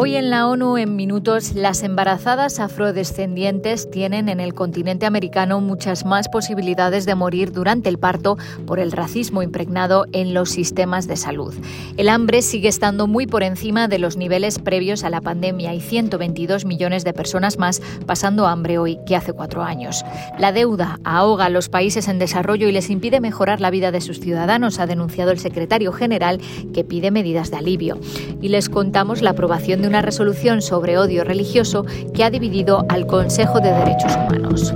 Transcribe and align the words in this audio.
Hoy 0.00 0.14
en 0.14 0.30
la 0.30 0.46
ONU 0.46 0.78
en 0.78 0.94
minutos 0.94 1.54
las 1.56 1.82
embarazadas 1.82 2.60
afrodescendientes 2.60 3.90
tienen 3.90 4.28
en 4.28 4.38
el 4.38 4.54
continente 4.54 5.06
americano 5.06 5.60
muchas 5.60 6.04
más 6.04 6.28
posibilidades 6.28 7.04
de 7.04 7.16
morir 7.16 7.50
durante 7.50 7.88
el 7.88 7.98
parto 7.98 8.38
por 8.64 8.78
el 8.78 8.92
racismo 8.92 9.42
impregnado 9.42 10.06
en 10.12 10.34
los 10.34 10.50
sistemas 10.50 11.08
de 11.08 11.16
salud. 11.16 11.52
El 11.96 12.10
hambre 12.10 12.42
sigue 12.42 12.68
estando 12.68 13.08
muy 13.08 13.26
por 13.26 13.42
encima 13.42 13.88
de 13.88 13.98
los 13.98 14.16
niveles 14.16 14.60
previos 14.60 15.02
a 15.02 15.10
la 15.10 15.20
pandemia 15.20 15.74
y 15.74 15.80
122 15.80 16.64
millones 16.64 17.02
de 17.02 17.12
personas 17.12 17.58
más 17.58 17.82
pasando 18.06 18.46
hambre 18.46 18.78
hoy 18.78 19.00
que 19.04 19.16
hace 19.16 19.32
cuatro 19.32 19.64
años. 19.64 20.04
La 20.38 20.52
deuda 20.52 21.00
ahoga 21.02 21.46
a 21.46 21.50
los 21.50 21.68
países 21.68 22.06
en 22.06 22.20
desarrollo 22.20 22.68
y 22.68 22.72
les 22.72 22.88
impide 22.88 23.20
mejorar 23.20 23.60
la 23.60 23.70
vida 23.70 23.90
de 23.90 24.00
sus 24.00 24.20
ciudadanos, 24.20 24.78
ha 24.78 24.86
denunciado 24.86 25.32
el 25.32 25.40
secretario 25.40 25.90
general 25.90 26.40
que 26.72 26.84
pide 26.84 27.10
medidas 27.10 27.50
de 27.50 27.56
alivio. 27.56 27.98
Y 28.40 28.50
les 28.50 28.68
contamos 28.68 29.22
la 29.22 29.30
aprobación 29.30 29.82
de 29.82 29.87
una 29.88 30.02
resolución 30.02 30.62
sobre 30.62 30.98
odio 30.98 31.24
religioso 31.24 31.84
que 32.14 32.22
ha 32.22 32.30
dividido 32.30 32.84
al 32.88 33.06
Consejo 33.06 33.60
de 33.60 33.72
Derechos 33.72 34.14
Humanos. 34.14 34.74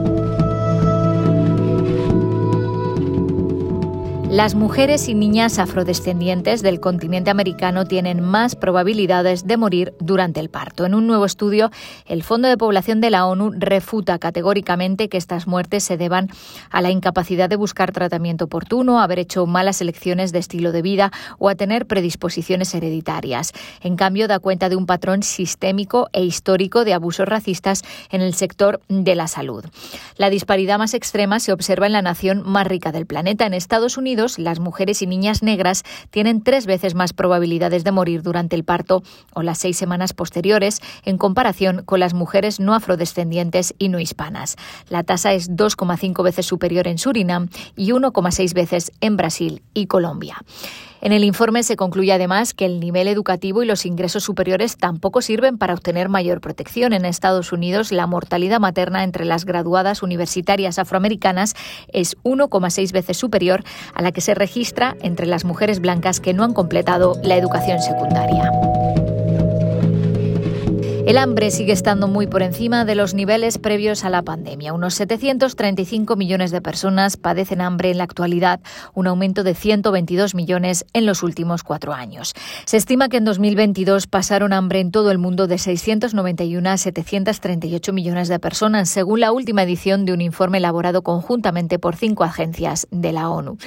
Las 4.33 4.55
mujeres 4.55 5.11
y 5.11 5.15
niñas 5.15 5.59
afrodescendientes 5.59 6.63
del 6.63 6.81
continente 6.81 7.29
americano 7.29 7.85
tienen 7.85 8.23
más 8.23 8.57
probabilidades 8.57 9.47
de 9.47 9.59
morir 9.59 9.93
durante 10.01 10.41
el 10.41 10.49
parto. 10.49 10.87
En 10.87 10.95
un 10.95 11.07
nuevo 11.07 11.27
estudio, 11.27 11.71
el 12.07 12.23
Fondo 12.23 12.49
de 12.49 12.57
Población 12.57 13.03
de 13.03 13.11
la 13.11 13.27
ONU 13.27 13.51
refuta 13.55 14.19
categóricamente 14.19 15.11
que 15.11 15.19
estas 15.19 15.47
muertes 15.47 15.85
se 15.85 15.99
deban 15.99 16.31
a 16.71 16.81
la 16.81 16.91
incapacidad 16.91 17.51
de 17.51 17.57
buscar 17.57 17.93
tratamiento 17.93 18.47
oportuno, 18.47 19.03
haber 19.03 19.19
hecho 19.19 19.45
malas 19.45 19.83
elecciones 19.83 20.33
de 20.33 20.39
estilo 20.39 20.73
de 20.73 20.81
vida 20.81 21.13
o 21.39 21.51
a 21.51 21.55
tener 21.55 21.87
predisposiciones 21.87 22.75
hereditarias. 22.75 23.53
En 23.83 23.97
cambio, 23.97 24.29
da 24.29 24.39
cuenta 24.39 24.71
de 24.71 24.77
un 24.77 24.87
patrón 24.87 25.23
sistémico 25.23 26.09
e 26.15 26.25
histórico 26.25 26.87
de 26.87 26.95
abusos 26.95 27.29
racistas 27.29 27.83
en 28.11 28.23
el 28.23 28.33
sector 28.33 28.81
de 28.89 29.15
la 29.15 29.29
salud. 29.29 29.67
La 30.17 30.31
disparidad 30.31 30.79
más 30.79 30.95
extrema 30.95 31.39
se 31.39 31.53
observa 31.53 31.85
en 31.85 31.93
la 31.93 32.01
nación 32.01 32.43
más 32.47 32.67
rica 32.67 32.93
del 32.93 33.05
planeta, 33.05 33.45
en 33.45 33.53
Estados 33.53 33.99
Unidos 33.99 34.22
las 34.39 34.61
mujeres 34.61 35.03
y 35.03 35.07
niñas 35.07 35.43
negras 35.43 35.83
tienen 36.11 36.43
tres 36.43 36.67
veces 36.67 36.95
más 36.95 37.13
probabilidades 37.13 37.85
de 37.85 37.93
morir 37.93 38.23
durante 38.23 38.57
el 38.57 38.65
parto 38.65 39.03
o 39.35 39.43
las 39.43 39.59
seis 39.59 39.77
semanas 39.77 40.13
posteriores 40.13 40.81
en 41.05 41.19
comparación 41.19 41.83
con 41.85 42.01
las 42.01 42.15
mujeres 42.15 42.61
no 42.61 42.75
afrodescendientes 42.75 43.75
y 43.79 43.89
no 43.89 43.99
hispanas. 43.99 44.57
La 44.89 45.03
tasa 45.03 45.33
es 45.33 45.51
2,5 45.51 46.23
veces 46.23 46.47
superior 46.47 46.87
en 46.87 46.99
Surinam 46.99 47.49
y 47.77 47.91
1,6 47.91 48.55
veces 48.55 48.93
en 49.01 49.17
Brasil 49.17 49.63
y 49.75 49.87
Colombia. 49.87 50.37
En 51.03 51.11
el 51.11 51.25
informe 51.25 51.65
se 51.65 51.75
concluye 51.75 52.13
además 52.13 52.55
que 52.55 52.65
el 52.65 52.79
nivel 52.79 53.09
educativo 53.09 53.65
y 53.65 53.67
los 53.67 53.87
ingresos 53.87 54.23
superiores 54.23 54.77
tampoco 54.77 55.21
sirven 55.21 55.59
para 55.59 55.75
obtener 55.75 56.09
mayor 56.09 56.41
protección. 56.41 56.93
En 56.93 57.05
Estados 57.05 57.51
Unidos, 57.51 57.91
la 57.91 58.07
mortalidad 58.07 58.61
materna 58.61 59.03
entre 59.03 59.25
las 59.25 59.45
graduadas 59.45 60.05
universitarias 60.05 60.79
afroamericanas 60.79 61.55
es 61.89 62.17
1,6 62.23 62.93
veces 62.93 63.17
superior 63.17 63.65
a 63.95 64.01
la 64.01 64.13
que 64.13 64.21
se 64.21 64.35
registra 64.35 64.97
entre 65.03 65.27
las 65.27 65.45
mujeres 65.45 65.81
blancas 65.81 66.21
que 66.21 66.35
no 66.35 66.45
han 66.45 66.55
completado 66.55 67.17
la 67.25 67.37
educación 67.37 67.81
secundaria. 67.83 68.53
El 71.05 71.19
hambre 71.19 71.51
sigue 71.51 71.73
estando 71.73 72.07
muy 72.07 72.29
por 72.29 72.43
encima 72.43 72.85
de 72.85 72.95
los 72.95 73.13
niveles 73.13 73.59
previos 73.59 74.05
a 74.05 74.09
la 74.09 74.23
pandemia. 74.23 74.73
Unos 74.73 74.95
735 74.95 76.15
millones 76.15 76.53
de 76.53 76.63
personas 76.63 77.17
padecen 77.17 77.61
hambre 77.61 77.91
en 77.91 77.99
la 77.99 78.05
actualidad, 78.05 78.61
un 78.95 79.09
aumento 79.09 79.43
de 79.43 79.57
122 79.57 80.37
millones 80.37 80.87
en 80.93 81.05
los 81.05 81.25
últimos 81.25 81.65
cuatro 81.65 81.93
años. 81.93 82.35
Se 82.67 82.77
estima 82.77 83.09
que 83.09 83.17
en 83.17 83.25
2022 83.25 84.07
pasaron 84.07 84.53
hambre 84.53 84.79
en 84.79 84.93
todo 84.93 85.11
el 85.11 85.19
mundo 85.19 85.49
de 85.49 85.59
691 85.59 86.71
a 86.71 86.77
738 86.77 87.93
millones 87.93 88.29
de 88.29 88.39
personas, 88.39 88.89
según 88.89 89.21
la 89.21 89.33
última 89.33 89.65
edición 89.65 90.05
de 90.05 90.13
un 90.13 90.21
informe 90.21 90.59
elaborado 90.59 91.03
conjuntamente 91.03 91.81
por 91.81 91.97
cinco 91.97 92.23
agencias 92.23 92.87
de 92.93 93.13
la 93.13 93.29
ONU. 93.29 93.59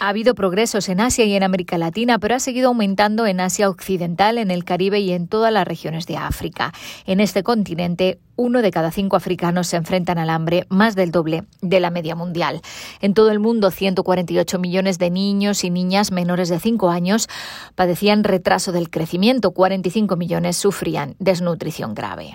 Ha 0.00 0.08
habido 0.08 0.34
progresos 0.34 0.88
en 0.88 1.00
Asia 1.00 1.26
y 1.26 1.34
en 1.34 1.42
América 1.42 1.76
Latina, 1.76 2.18
pero 2.18 2.34
ha 2.34 2.40
seguido 2.40 2.68
aumentando 2.68 3.26
en 3.26 3.40
Asia 3.40 3.68
Occidental, 3.68 4.38
en 4.38 4.50
el 4.50 4.64
Caribe 4.64 5.00
y 5.00 5.12
en 5.12 5.28
todas 5.28 5.52
las 5.52 5.68
regiones 5.68 6.06
de 6.06 6.16
África. 6.16 6.72
En 7.06 7.20
este 7.20 7.42
continente, 7.42 8.18
uno 8.36 8.62
de 8.62 8.70
cada 8.70 8.92
cinco 8.92 9.16
africanos 9.16 9.66
se 9.66 9.76
enfrentan 9.76 10.18
al 10.18 10.30
hambre, 10.30 10.64
más 10.68 10.94
del 10.94 11.10
doble 11.10 11.44
de 11.60 11.80
la 11.80 11.90
media 11.90 12.14
mundial. 12.14 12.60
En 13.00 13.12
todo 13.14 13.30
el 13.30 13.40
mundo, 13.40 13.70
148 13.70 14.58
millones 14.58 14.98
de 14.98 15.10
niños 15.10 15.64
y 15.64 15.70
niñas 15.70 16.12
menores 16.12 16.48
de 16.48 16.60
5 16.60 16.90
años 16.90 17.28
padecían 17.74 18.24
retraso 18.24 18.72
del 18.72 18.90
crecimiento, 18.90 19.50
45 19.50 20.16
millones 20.16 20.56
sufrían 20.56 21.16
desnutrición 21.18 21.94
grave. 21.94 22.34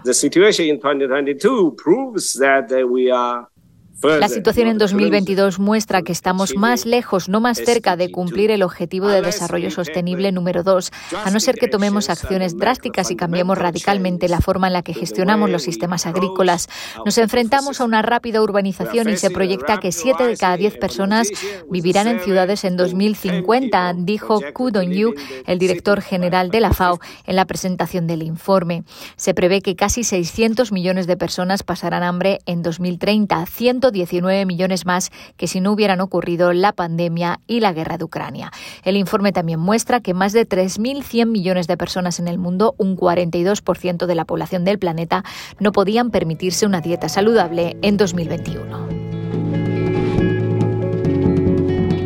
La 4.01 4.27
situación 4.27 4.67
en 4.67 4.77
2022 4.77 5.59
muestra 5.59 6.01
que 6.01 6.11
estamos 6.11 6.55
más 6.57 6.85
lejos, 6.85 7.29
no 7.29 7.39
más 7.39 7.57
cerca 7.57 7.95
de 7.95 8.11
cumplir 8.11 8.51
el 8.51 8.63
objetivo 8.63 9.07
de 9.07 9.21
desarrollo 9.21 9.71
sostenible 9.71 10.31
número 10.31 10.63
2, 10.63 10.91
a 11.23 11.31
no 11.31 11.39
ser 11.39 11.55
que 11.55 11.69
tomemos 11.69 12.09
acciones 12.09 12.57
drásticas 12.57 13.11
y 13.11 13.15
cambiemos 13.15 13.57
radicalmente 13.57 14.27
la 14.27 14.41
forma 14.41 14.67
en 14.67 14.73
la 14.73 14.81
que 14.81 14.93
gestionamos 14.93 15.49
los 15.49 15.63
sistemas 15.63 16.05
agrícolas. 16.05 16.67
Nos 17.05 17.17
enfrentamos 17.17 17.79
a 17.79 17.85
una 17.85 18.01
rápida 18.01 18.41
urbanización 18.41 19.09
y 19.09 19.15
se 19.15 19.29
proyecta 19.29 19.79
que 19.79 19.93
7 19.93 20.27
de 20.27 20.37
cada 20.37 20.57
10 20.57 20.79
personas 20.79 21.29
vivirán 21.69 22.07
en 22.07 22.19
ciudades 22.19 22.65
en 22.65 22.75
2050, 22.75 23.93
dijo 23.99 24.41
Ku 24.53 24.71
Dong-yu, 24.71 25.13
el 25.45 25.59
director 25.59 26.01
general 26.01 26.51
de 26.51 26.59
la 26.59 26.73
FAO, 26.73 26.99
en 27.25 27.37
la 27.37 27.45
presentación 27.45 28.07
del 28.07 28.23
informe. 28.23 28.83
Se 29.15 29.33
prevé 29.33 29.61
que 29.61 29.77
casi 29.77 30.03
600 30.03 30.73
millones 30.73 31.07
de 31.07 31.15
personas 31.15 31.63
pasarán 31.63 32.03
hambre 32.03 32.39
en 32.45 32.63
2030, 32.63 33.45
19 33.91 34.45
millones 34.45 34.85
más 34.85 35.11
que 35.37 35.47
si 35.47 35.61
no 35.61 35.71
hubieran 35.71 36.01
ocurrido 36.01 36.53
la 36.53 36.73
pandemia 36.73 37.39
y 37.47 37.59
la 37.59 37.73
guerra 37.73 37.97
de 37.97 38.03
Ucrania. 38.03 38.51
El 38.83 38.97
informe 38.97 39.31
también 39.31 39.59
muestra 39.59 39.99
que 39.99 40.13
más 40.13 40.33
de 40.33 40.47
3.100 40.47 41.27
millones 41.27 41.67
de 41.67 41.77
personas 41.77 42.19
en 42.19 42.27
el 42.27 42.37
mundo, 42.37 42.75
un 42.77 42.97
42% 42.97 44.05
de 44.05 44.15
la 44.15 44.25
población 44.25 44.65
del 44.65 44.79
planeta, 44.79 45.23
no 45.59 45.71
podían 45.71 46.11
permitirse 46.11 46.65
una 46.65 46.81
dieta 46.81 47.09
saludable 47.09 47.77
en 47.81 47.97
2021. 47.97 49.02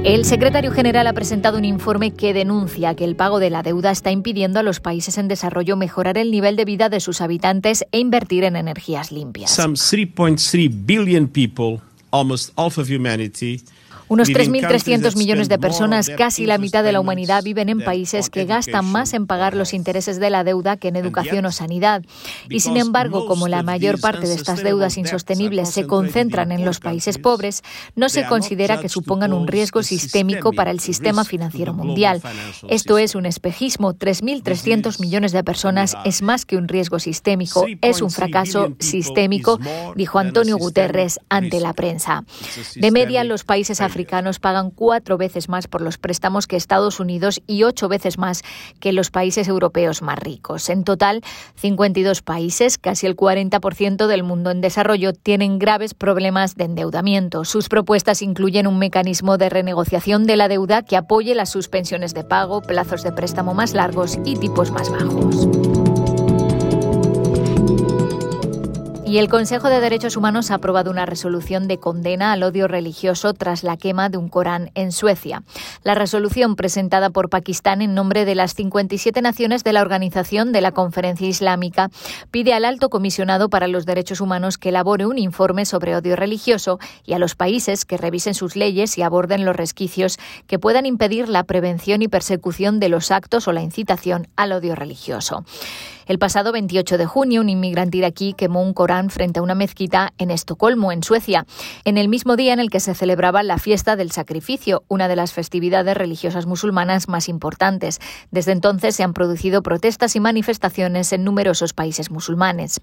El 0.08 0.24
secretario 0.24 0.72
general 0.72 1.06
ha 1.08 1.12
presentado 1.12 1.58
un 1.58 1.66
informe 1.66 2.12
que 2.12 2.34
denuncia 2.34 2.96
que 2.96 3.04
el 3.04 3.18
pago 3.18 3.40
de 3.40 3.50
la 3.50 3.62
deuda 3.62 3.92
está 3.92 4.10
impidiendo 4.10 4.58
a 4.58 4.64
los 4.64 4.80
países 4.80 5.18
en 5.18 5.28
desarrollo 5.28 5.76
mejorar 5.76 6.18
el 6.18 6.32
nivel 6.32 6.56
de 6.56 6.64
vida 6.64 6.88
de 6.88 7.02
sus 7.02 7.20
habitantes 7.20 7.84
e 7.92 8.00
invertir 8.00 8.46
en 8.46 8.56
energías 8.56 9.12
limpias. 9.12 9.52
Some 9.52 9.74
3.3 9.74 10.86
billion 10.86 11.28
people, 11.28 11.82
almost 12.10 12.58
half 12.58 12.78
of 12.78 12.90
humanity, 12.90 13.66
unos 14.08 14.30
3.300 14.30 15.16
millones 15.18 15.50
de 15.50 15.60
personas, 15.60 16.10
casi 16.18 16.46
la 16.46 16.58
mitad 16.58 16.84
de 16.84 16.92
la 16.92 17.00
humanidad, 17.00 17.44
viven 17.44 17.70
en 17.70 17.84
países 17.84 18.30
que 18.30 18.46
gastan 18.46 18.86
más 18.86 19.14
en 19.14 19.28
pagar 19.28 19.56
los 19.56 19.74
intereses 19.74 20.20
de 20.20 20.30
la 20.30 20.44
deuda 20.44 20.78
que 20.78 20.88
en 20.88 20.96
educación 20.96 21.46
o 21.46 21.52
sanidad. 21.52 22.04
Y 22.50 22.62
sin 22.62 22.78
embargo, 22.78 23.26
como 23.26 23.48
la 23.48 23.64
mayor 23.64 24.00
parte 24.00 24.28
de 24.28 24.36
estas 24.36 24.64
deudas 24.64 24.98
insostenibles 24.98 25.70
se 25.70 25.86
concentran 25.86 26.52
en 26.52 26.64
los 26.64 26.80
países 26.80 27.18
pobres, 27.18 27.64
no 27.96 28.10
se 28.10 28.26
considera 28.26 28.80
que 28.80 28.90
supongan 28.90 29.34
un 29.34 29.48
riesgo 29.48 29.84
sistémico 29.84 30.54
para 30.54 30.72
el 30.72 30.80
sistema 30.80 31.26
financiero 31.26 31.74
mundial. 31.74 32.22
Esto 32.70 32.98
es 32.98 33.16
un 33.16 33.26
espejismo. 33.26 33.94
3.300 33.94 35.02
millones 35.02 35.32
de 35.32 35.44
personas 35.44 35.96
es 36.06 36.22
más 36.22 36.46
que 36.46 36.58
un 36.58 36.68
riesgo 36.68 37.00
sistémico, 37.00 37.66
es 37.82 38.02
un 38.02 38.12
fracaso 38.12 38.74
sistémico, 38.80 39.60
dijo 39.96 40.20
Antonio 40.20 40.58
Guterres 40.58 41.20
ante 41.30 41.60
la 41.60 41.74
prensa. 41.74 42.24
De 42.76 42.92
media, 42.92 43.24
los 43.24 43.44
países 43.44 43.82
africanos 43.82 43.97
africanos 43.98 44.38
pagan 44.38 44.70
cuatro 44.70 45.18
veces 45.18 45.50
más 45.50 45.68
por 45.68 45.82
los 45.82 45.98
préstamos 45.98 46.46
que 46.46 46.56
Estados 46.56 47.00
Unidos 47.00 47.42
y 47.48 47.64
ocho 47.64 47.90
veces 47.90 48.20
más 48.20 48.44
que 48.80 48.94
los 48.94 49.10
países 49.10 49.48
europeos 49.48 50.04
más 50.04 50.20
ricos. 50.20 50.70
En 50.70 50.84
total, 50.84 51.24
52 51.56 52.22
países, 52.22 52.78
casi 52.78 53.08
el 53.08 53.16
40% 53.16 54.06
del 54.06 54.22
mundo 54.22 54.52
en 54.52 54.62
desarrollo, 54.62 55.14
tienen 55.14 55.58
graves 55.58 55.96
problemas 55.96 56.56
de 56.56 56.66
endeudamiento. 56.66 57.44
Sus 57.44 57.70
propuestas 57.70 58.22
incluyen 58.22 58.68
un 58.68 58.78
mecanismo 58.78 59.40
de 59.40 59.50
renegociación 59.50 60.28
de 60.28 60.38
la 60.38 60.48
deuda 60.48 60.84
que 60.84 60.96
apoye 60.96 61.34
las 61.34 61.50
suspensiones 61.50 62.14
de 62.14 62.24
pago, 62.24 62.62
plazos 62.62 63.02
de 63.02 63.12
préstamo 63.12 63.56
más 63.56 63.74
largos 63.74 64.20
y 64.26 64.36
tipos 64.36 64.70
más 64.70 64.92
bajos. 64.92 65.48
Y 69.08 69.20
el 69.20 69.30
Consejo 69.30 69.70
de 69.70 69.80
Derechos 69.80 70.18
Humanos 70.18 70.52
ha 70.52 70.56
aprobado 70.56 70.92
una 70.92 71.06
resolución 71.06 71.70
de 71.70 71.78
condena 71.78 72.34
al 72.34 72.44
odio 72.44 72.68
religioso 72.68 73.34
tras 73.34 73.64
la 73.64 73.78
quema 73.78 74.10
de 74.10 74.18
un 74.18 74.28
Corán 74.28 74.70
en 74.76 74.92
Suecia. 74.92 75.44
La 75.84 75.96
resolución 75.96 76.58
presentada 76.58 77.10
por 77.10 77.30
Pakistán 77.30 77.82
en 77.82 77.96
nombre 77.96 78.26
de 78.26 78.36
las 78.36 78.54
57 78.54 79.22
naciones 79.22 79.64
de 79.64 79.72
la 79.72 79.82
Organización 79.82 80.52
de 80.52 80.60
la 80.60 80.74
Conferencia 80.74 81.26
Islámica 81.26 81.90
pide 82.32 82.54
al 82.54 82.66
alto 82.66 82.90
comisionado 82.90 83.50
para 83.50 83.70
los 83.70 83.86
derechos 83.86 84.20
humanos 84.20 84.58
que 84.58 84.70
elabore 84.70 85.06
un 85.06 85.18
informe 85.18 85.64
sobre 85.66 85.96
odio 85.96 86.18
religioso 86.18 86.78
y 87.06 87.14
a 87.14 87.20
los 87.20 87.36
países 87.36 87.86
que 87.86 87.96
revisen 87.96 88.34
sus 88.34 88.58
leyes 88.58 88.98
y 88.98 89.04
aborden 89.04 89.46
los 89.46 89.56
resquicios 89.56 90.18
que 90.48 90.60
puedan 90.60 90.86
impedir 90.86 91.30
la 91.30 91.46
prevención 91.46 92.02
y 92.02 92.10
persecución 92.10 92.82
de 92.82 92.90
los 92.90 93.12
actos 93.12 93.48
o 93.48 93.54
la 93.54 93.62
incitación 93.62 94.28
al 94.36 94.52
odio 94.52 94.76
religioso. 94.76 95.46
El 96.08 96.20
pasado 96.20 96.54
28 96.54 96.98
de 96.98 97.06
junio, 97.06 97.42
un 97.42 97.50
inmigrante 97.50 97.98
iraquí 97.98 98.34
quemó 98.34 98.64
un 98.64 98.74
Corán 98.74 98.97
frente 99.10 99.40
a 99.40 99.44
una 99.44 99.56
mezquita 99.56 100.14
en 100.18 100.32
Estocolmo, 100.32 100.92
en 100.92 101.04
Suecia, 101.04 101.46
en 101.86 101.98
el 101.98 102.10
mismo 102.10 102.36
día 102.36 102.54
en 102.54 102.60
el 102.60 102.70
que 102.70 102.80
se 102.80 102.96
celebraba 102.96 103.44
la 103.44 103.58
fiesta 103.58 103.96
del 103.96 104.12
sacrificio, 104.12 104.84
una 104.88 105.08
de 105.08 105.16
las 105.16 105.34
festividades 105.34 105.96
religiosas 105.96 106.46
musulmanas 106.46 107.08
más 107.08 107.30
importantes. 107.30 108.00
Desde 108.32 108.52
entonces 108.52 108.96
se 108.96 109.04
han 109.04 109.14
producido 109.14 109.62
protestas 109.62 110.16
y 110.16 110.20
manifestaciones 110.20 111.14
en 111.14 111.24
numerosos 111.24 111.74
países 111.74 112.12
musulmanes. 112.12 112.82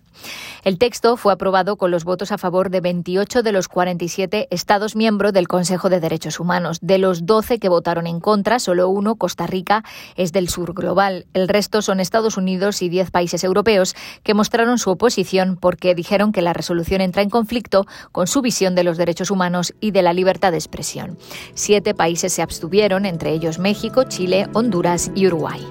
El 0.62 0.78
texto 0.78 1.16
fue 1.16 1.32
aprobado 1.32 1.76
con 1.76 1.90
los 1.90 2.05
votos 2.05 2.32
a 2.32 2.38
favor 2.38 2.70
de 2.70 2.81
28 2.81 3.43
de 3.43 3.52
los 3.52 3.69
47 3.69 4.49
Estados 4.50 4.96
miembros 4.96 5.32
del 5.32 5.49
Consejo 5.49 5.90
de 5.90 6.00
Derechos 6.00 6.40
Humanos. 6.40 6.78
De 6.81 6.99
los 6.99 7.26
12 7.26 7.58
que 7.58 7.69
votaron 7.69 8.06
en 8.06 8.20
contra, 8.20 8.58
solo 8.58 8.88
uno, 8.88 9.17
Costa 9.17 9.46
Rica, 9.46 9.84
es 10.17 10.32
del 10.32 10.49
sur 10.49 10.75
global. 10.75 11.26
El 11.34 11.49
resto 11.49 11.82
son 11.82 12.00
Estados 12.00 12.37
Unidos 12.37 12.82
y 12.82 12.88
10 12.88 13.10
países 13.10 13.44
europeos 13.44 13.94
que 14.22 14.34
mostraron 14.34 14.78
su 14.78 14.90
oposición 14.90 15.56
porque 15.60 15.94
dijeron 16.05 16.33
que 16.33 16.43
la 16.43 16.53
resolución 16.53 17.01
entra 17.01 17.23
en 17.23 17.31
conflicto 17.31 17.87
con 18.12 18.27
su 18.27 18.43
visión 18.43 18.75
de 18.75 18.85
los 18.85 18.99
derechos 18.99 19.31
humanos 19.31 19.73
y 19.81 19.91
de 19.91 20.03
la 20.03 20.12
libertad 20.12 20.51
de 20.51 20.59
expresión. 20.59 21.17
Siete 21.55 21.95
países 21.95 22.31
se 22.31 22.43
abstuvieron, 22.43 23.06
entre 23.06 23.33
ellos 23.33 23.59
México, 23.59 24.05
Chile, 24.05 24.47
Honduras 24.53 25.11
y 25.15 25.27
Uruguay. 25.29 25.67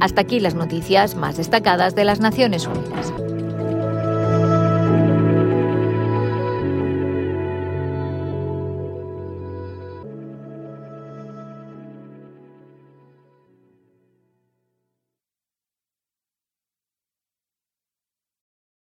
Hasta 0.00 0.22
aquí 0.22 0.40
las 0.40 0.54
noticias 0.54 1.14
más 1.14 1.36
destacadas 1.36 1.94
de 1.94 2.04
las 2.04 2.18
Naciones 2.18 2.66
Unidas. 2.66 3.25